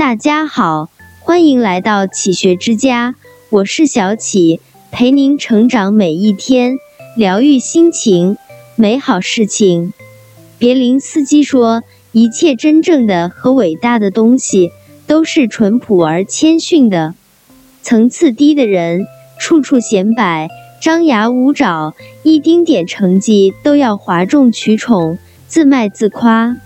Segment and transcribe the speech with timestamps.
[0.00, 0.88] 大家好，
[1.18, 3.16] 欢迎来到启学之家，
[3.50, 4.58] 我是小启，
[4.90, 6.78] 陪您成长每一天，
[7.18, 8.38] 疗愈心情，
[8.76, 9.92] 美好事情。
[10.58, 11.82] 别林斯基说
[12.12, 14.70] ：“一切真正的和伟大的东西，
[15.06, 17.14] 都是淳朴而谦逊的。
[17.82, 19.04] 层次低的人，
[19.38, 20.48] 处处显摆，
[20.80, 26.56] 张牙舞爪，一丁点成绩都要哗众取宠，自卖自夸。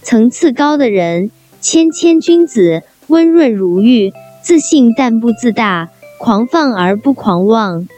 [0.00, 4.12] 层次高的人。”谦谦君子，温润如玉，
[4.42, 7.88] 自信但不自大，狂放而不狂妄。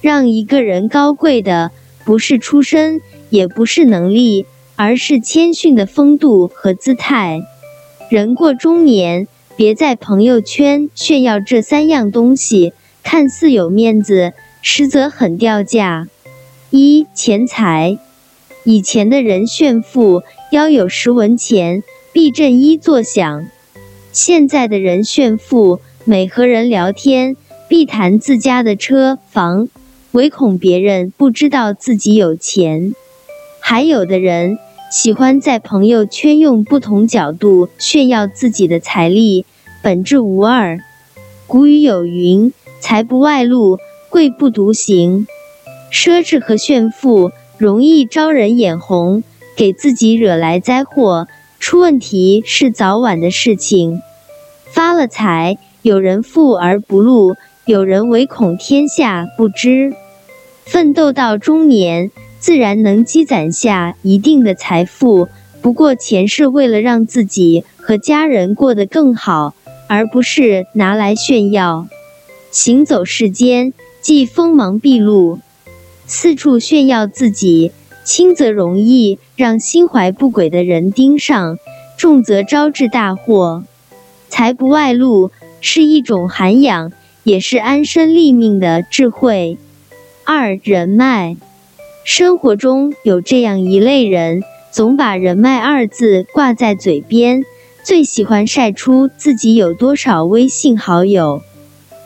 [0.00, 1.70] 让一个人高贵的，
[2.04, 7.40] 不是出身，也不是能力，而是谦逊的风度和姿态。
[8.10, 14.32] 人过中年，别在朋友圈炫耀这三样东西，看似有面子，
[14.62, 16.08] 实则很掉价。
[16.70, 17.98] 一、钱财。
[18.64, 21.84] 以前的人炫富，腰有十文钱。
[22.16, 23.46] 避震一作响，
[24.10, 27.36] 现在的人炫富，每和人聊天
[27.68, 29.68] 必谈自家的车房，
[30.12, 32.94] 唯恐别人不知道自己有钱。
[33.60, 34.56] 还有的人
[34.90, 39.44] 喜欢在朋友圈用不同角度炫耀自己的财力，
[39.82, 40.78] 本质无二。
[41.46, 45.26] 古语有云：“财不外露，贵不独行。”
[45.92, 49.22] 奢侈和炫富容易招人眼红，
[49.54, 51.28] 给自己惹来灾祸。
[51.66, 54.00] 出问题是早晚的事情。
[54.70, 59.92] 发了财，有人富而不露，有人唯恐天下不知。
[60.64, 65.28] 奋斗到中年，自然能积攒下一定的财富。
[65.60, 69.52] 不过，钱是为了让自己和家人过得更好，
[69.88, 71.88] 而不是拿来炫耀。
[72.52, 75.40] 行走世间，既锋芒毕露，
[76.06, 77.72] 四处炫耀自己。
[78.06, 81.58] 轻则容易让心怀不轨的人盯上，
[81.98, 83.64] 重则招致大祸。
[84.28, 86.92] 财不外露是一种涵养，
[87.24, 89.58] 也是安身立命的智慧。
[90.24, 91.36] 二人脉，
[92.04, 97.42] 生活中有这样一类人，总把人脉二字挂在嘴边，
[97.82, 101.42] 最喜欢晒出自己有多少微信好友。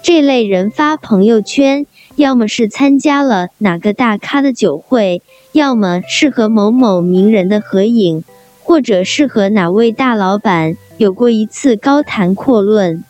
[0.02, 1.84] 这类人发朋友圈，
[2.16, 5.22] 要么是参加了哪个大咖的酒会。
[5.52, 8.24] 要么是和某某名人的合影，
[8.62, 13.04] 或者是和哪位大老板有过一次高谈阔论。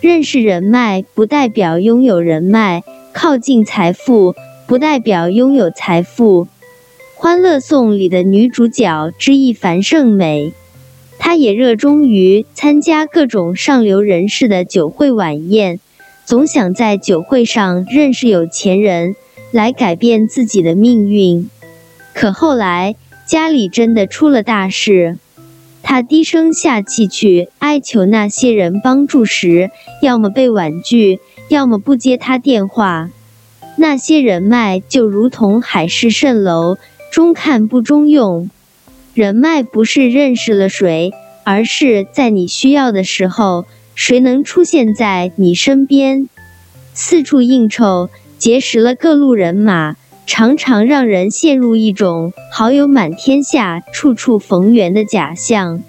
[0.00, 4.34] 认识人脉不代表拥有人脉，靠近财富
[4.66, 6.46] 不代表拥有财富。
[7.14, 10.52] 《欢乐颂》里的女主角之一樊胜美，
[11.18, 15.80] 她也热衷于参加各种上流人士的酒会晚宴，
[16.26, 19.14] 总想在酒会上认识有钱人，
[19.52, 21.50] 来改变自己的命运。
[22.14, 22.96] 可后来
[23.26, 25.18] 家里真的出了大事，
[25.82, 29.70] 他低声下气去哀求那些人帮助时，
[30.00, 31.20] 要么被婉拒，
[31.50, 33.10] 要么不接他电话。
[33.76, 36.78] 那些人脉就如同海市蜃楼，
[37.12, 38.48] 中看不中用。
[39.12, 41.12] 人脉不是认识了谁，
[41.44, 46.28] 而是在你需要的时候，谁能出现在你身边。
[46.92, 49.96] 四处应酬，结识了各路人马。
[50.26, 55.82] 常常让人陷入一种好友满天下、处处逢源的假象。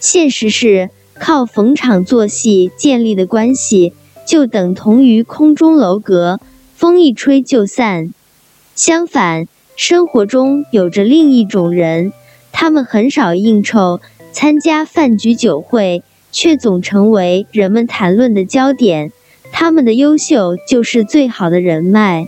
[0.00, 3.92] 现实是，靠逢场作戏建立的关系，
[4.26, 6.40] 就等同于空中楼阁，
[6.74, 8.12] 风一吹就散。
[8.74, 12.12] 相反，生活中有着另一种人，
[12.50, 14.00] 他们很少应酬，
[14.32, 19.12] 参加饭局酒会，却总成为人们谈论的焦点。
[19.50, 22.26] 他们的优秀，就是最好的人脉。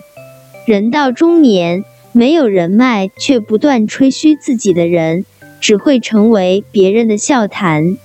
[0.67, 5.25] 人到中年，没有人脉却不断吹嘘自己的人，
[5.61, 7.97] 只会成为别人的笑谈。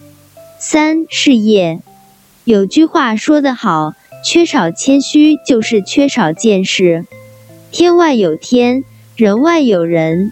[0.60, 1.80] 三事业，
[2.44, 7.06] 有句话说得好，缺少谦虚就是缺少见识。
[7.72, 8.84] 天外有天，
[9.16, 10.32] 人外有人。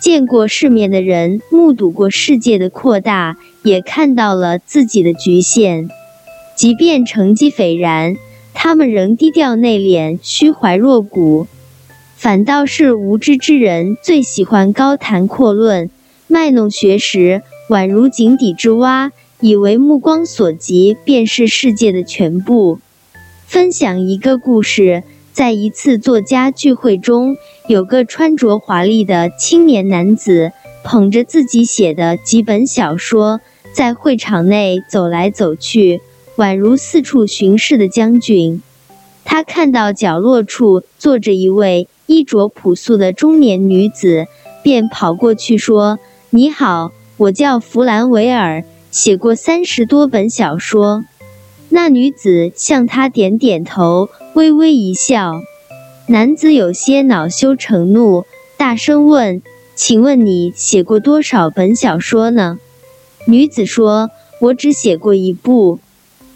[0.00, 5.88] 见过世面的人，目睹过世界的扩大，也看到了自己的局限。
[6.56, 8.16] 即便成绩斐然，
[8.52, 11.46] 他们仍低调内敛，虚怀若谷。
[12.16, 15.88] 反倒是无知之人最喜欢高谈阔论，
[16.26, 22.80] 卖弄学识，宛如井底之蛙，以为目光所及便是世界的全部。
[23.46, 27.36] 分享一个故事，在一次作家聚会中，
[27.68, 30.50] 有个穿着华丽的青年男子，
[30.84, 33.40] 捧着自己写的几本小说，
[33.72, 36.00] 在会场内走来走去，
[36.36, 38.62] 宛如四处巡视的将军。
[39.24, 41.88] 他看到角落处坐着一位。
[42.10, 44.28] 衣着朴素的中年女子
[44.62, 45.98] 便跑过去说
[46.32, 51.04] ：“你好，我叫弗兰维尔，写过三十多本小说。
[51.68, 55.34] 那女子向他点点头，微微一笑。
[56.06, 58.24] 男子有些恼羞成怒，
[58.56, 59.42] 大声问
[59.78, 62.58] ：“请问你写过多少本小说呢？”
[63.28, 64.10] 女子说
[64.42, 65.78] ：“我只写过一部。”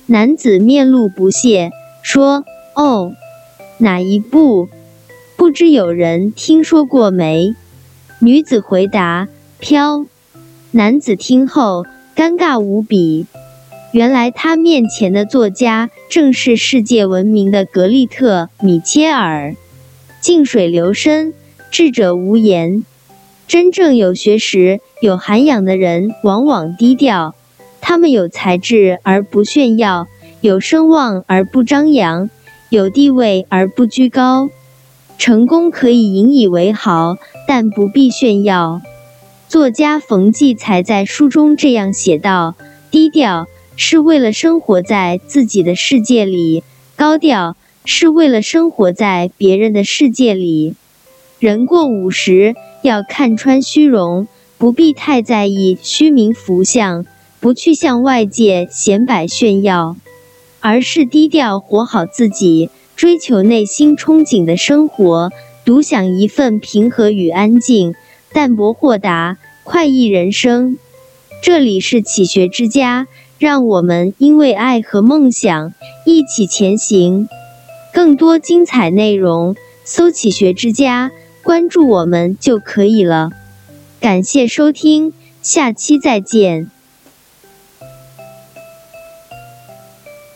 [0.07, 1.73] 男子面露不屑，
[2.05, 2.45] 说
[2.77, 3.13] ：“哦，
[3.79, 4.69] 哪一部？
[5.35, 7.57] 不知有人听说过没？”
[8.21, 9.27] 女子回答
[9.59, 10.07] ：“飘。”
[10.71, 11.85] 男子听后
[12.15, 13.27] 尴尬无比。
[13.93, 19.57] 原来他面前的作家正是世界闻名的格丽特·米切尔。
[20.21, 21.35] 静水流深，
[21.73, 22.85] 智者无言。
[23.53, 27.35] 真正有学识、有涵养的人，往往低调。
[27.83, 30.07] 他们有才智而不炫耀，
[30.41, 32.31] 有声望而不张扬，
[32.71, 34.49] 有地位而不居高。
[35.19, 38.81] 成功可以引以为豪，但不必炫耀。
[39.51, 42.55] 作家冯骥才在书中这样写道
[42.91, 46.65] ：“低调。”是为了生活在自己的世界里，
[46.97, 50.75] 高调是为了生活在别人的世界里。
[51.39, 57.07] 人过五十，要看穿虚荣，不必太在意虚名浮相，
[57.41, 59.97] 不去向外界显摆炫耀，
[60.61, 65.31] 而是低调活好自己，追求内心憧憬的生活，
[65.65, 67.95] 独享一份平和与安静，
[68.33, 70.79] 淡泊豁达，快意人生。
[71.43, 73.07] 这里是启学之家。
[73.39, 75.75] 让我们因为爱和梦想
[76.07, 77.27] 一起前行。
[77.93, 81.11] 更多精彩内容，搜“启学之家”，
[81.45, 83.31] 关注我们就可以了。
[84.01, 85.13] 感谢收听，
[85.43, 86.72] 下期再见。